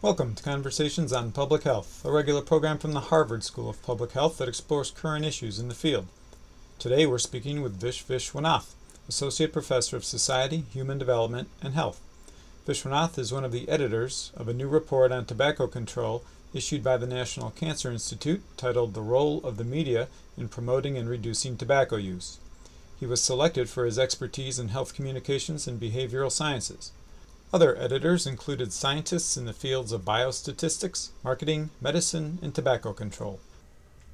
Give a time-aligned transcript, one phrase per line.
[0.00, 4.12] Welcome to Conversations on Public Health, a regular program from the Harvard School of Public
[4.12, 6.06] Health that explores current issues in the field.
[6.78, 8.74] Today we're speaking with Vish Viswanath,
[9.08, 12.00] Associate Professor of Society, Human Development, and Health.
[12.64, 16.22] Viswanath is one of the editors of a new report on tobacco control
[16.54, 20.06] issued by the National Cancer Institute titled The Role of the Media
[20.36, 22.38] in Promoting and Reducing Tobacco Use.
[23.00, 26.92] He was selected for his expertise in health communications and behavioral sciences.
[27.50, 33.40] Other editors included scientists in the fields of biostatistics, marketing, medicine, and tobacco control.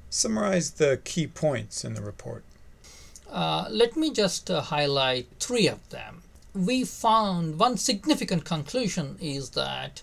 [0.09, 2.45] Summarize the key points in the report.
[3.29, 6.21] Uh, let me just uh, highlight three of them.
[6.53, 10.01] We found one significant conclusion is that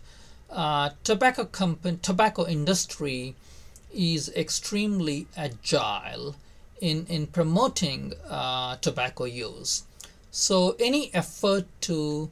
[0.51, 3.34] uh, tobacco company, tobacco industry
[3.95, 6.34] is extremely agile
[6.82, 9.84] in, in promoting uh, tobacco use.
[10.30, 12.28] So any effort to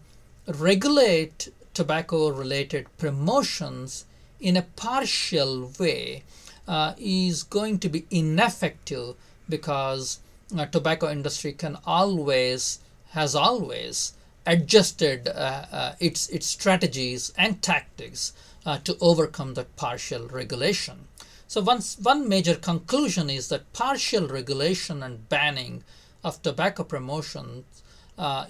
[0.59, 4.05] regulate tobacco related promotions
[4.41, 6.25] in a partial way
[6.67, 9.15] uh, is going to be ineffective
[9.49, 10.19] because
[10.57, 14.15] uh, tobacco industry can always has always
[14.47, 18.33] adjusted uh, uh its its strategies and tactics
[18.67, 21.07] uh, to overcome that partial regulation.
[21.47, 25.83] So one, one major conclusion is that partial regulation and banning
[26.23, 27.65] of tobacco promotions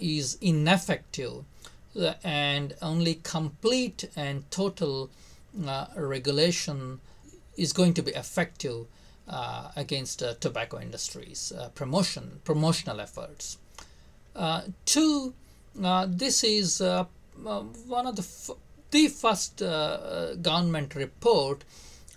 [0.00, 1.44] is ineffective
[2.22, 5.10] and only complete and total
[5.66, 7.00] uh, regulation
[7.56, 8.86] is going to be effective
[9.28, 13.58] uh, against uh, tobacco industries uh, promotion promotional efforts.
[14.34, 15.34] Uh, two
[15.84, 18.56] uh, this is one of the f-
[18.90, 19.58] the first
[20.42, 21.62] government report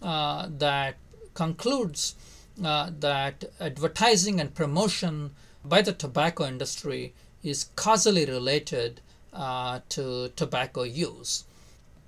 [0.01, 0.95] that
[1.35, 2.15] concludes
[2.57, 9.01] that advertising and promotion by the tobacco industry is causally related
[9.33, 11.43] uh, to tobacco use.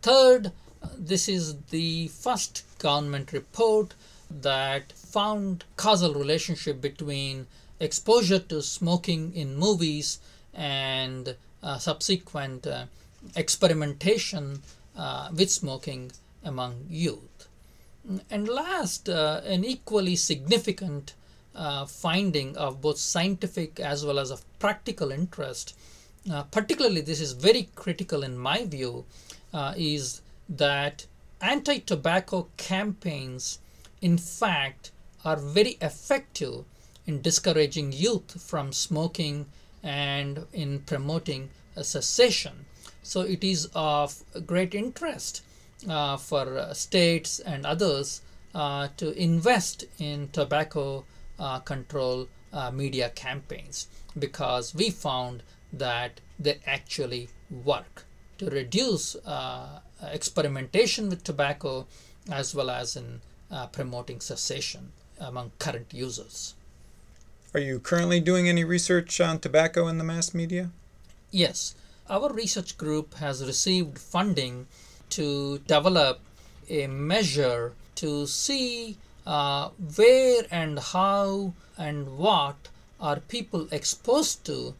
[0.01, 0.51] Third,
[0.97, 3.93] this is the first government report
[4.29, 7.47] that found causal relationship between
[7.79, 10.19] exposure to smoking in movies
[10.53, 12.85] and uh, subsequent uh,
[13.35, 14.61] experimentation
[14.95, 16.11] uh, with smoking
[16.43, 17.47] among youth.
[18.29, 21.13] And last, uh, an equally significant
[21.55, 25.73] uh, finding of both scientific as well as of practical interest
[26.31, 29.05] uh, particularly this is very critical in my view,
[29.53, 31.05] uh, is that
[31.41, 33.59] anti tobacco campaigns,
[34.01, 34.91] in fact,
[35.23, 36.65] are very effective
[37.05, 39.45] in discouraging youth from smoking
[39.83, 42.65] and in promoting a cessation.
[43.03, 45.43] So it is of great interest
[45.87, 48.21] uh, for uh, states and others
[48.55, 51.05] uh, to invest in tobacco
[51.37, 52.27] uh, control
[52.71, 53.87] media campaigns
[54.17, 55.43] because we found
[55.77, 58.05] that they actually work
[58.37, 59.79] to reduce uh,
[60.11, 61.85] experimentation with tobacco
[62.31, 63.21] as well as in
[63.51, 66.55] uh, promoting cessation among current users.
[67.53, 70.71] Are you currently doing any research on tobacco in the mass media?
[71.31, 71.75] Yes.
[72.09, 74.67] Our research group has received funding
[75.11, 76.19] to develop
[76.69, 82.67] a measure to see uh, where and how and what
[82.99, 84.75] are people exposed to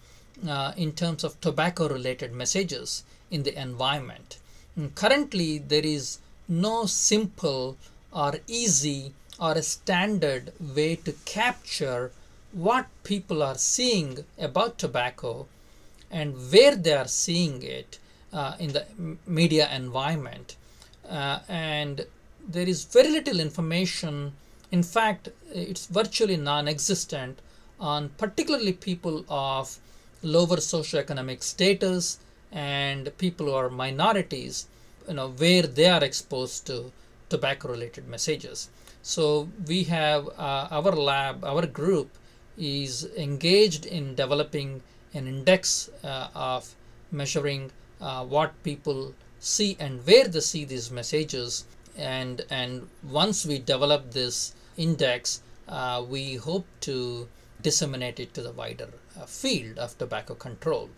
[0.48, 4.38] uh, in terms of tobacco related messages in the environment.
[4.76, 7.78] And currently, there is no simple
[8.12, 12.12] or easy or a standard way to capture
[12.52, 15.46] what people are seeing about tobacco
[16.10, 18.00] and where they are seeing it
[18.32, 18.86] uh, in the
[19.28, 20.56] media environment.
[21.10, 22.06] Uh, and
[22.48, 24.34] there is very little information.
[24.72, 27.40] In fact, it's virtually non existent
[27.80, 29.78] on particularly people of
[30.26, 32.20] lower socioeconomic status
[32.52, 34.68] and people who are minorities
[35.08, 36.92] you know where they are exposed to
[37.30, 38.70] tobacco related messages.
[39.02, 42.10] So we have uh, our lab our group
[42.58, 44.82] is engaged in developing
[45.14, 46.74] an index uh, of
[47.12, 47.72] measuring
[48.02, 51.66] uh, what people see and where they see these messages.
[51.98, 57.28] And and once we develop this index uh, we hope to
[57.62, 60.90] disseminate it to the wider uh, field of tobacco control,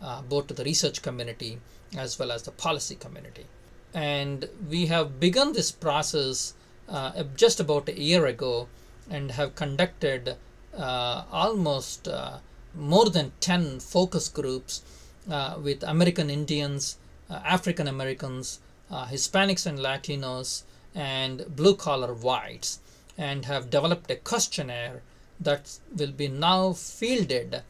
[0.00, 1.58] uh, both to the research community
[1.96, 3.46] as well as the policy community.
[3.94, 6.54] And we have begun this process
[6.88, 8.68] uh, just about a year ago
[9.10, 10.36] and have conducted
[10.76, 12.38] uh, almost uh,
[12.74, 14.82] more than 10 focus groups
[15.30, 16.96] uh, with American Indians,
[17.30, 18.60] African Americans,
[18.90, 20.64] Hispanics and Latinos,
[20.94, 22.80] and blue collar whites,
[23.16, 25.02] and have developed a questionnaire
[25.40, 27.62] that will be now fielded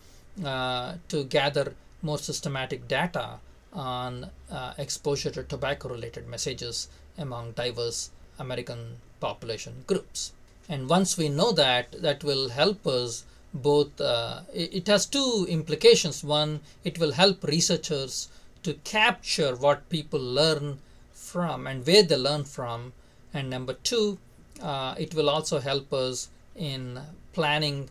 [0.44, 3.38] uh, to gather more systematic data
[3.73, 10.32] on uh, exposure to tobacco related messages among diverse American population groups.
[10.69, 13.25] And once we know that, that will help us
[13.55, 14.00] both.
[14.00, 16.25] Uh, it, has two implications.
[16.25, 18.29] One, it will help researchers
[18.62, 20.79] to capture what people learn
[21.12, 22.93] from and where they learn from.
[23.35, 24.19] And number two,
[24.62, 27.01] uh, it will also help us in
[27.33, 27.89] planning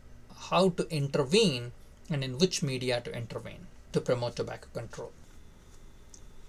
[0.50, 1.72] how to intervene
[2.10, 5.12] and in which media to intervene to promote tobacco control.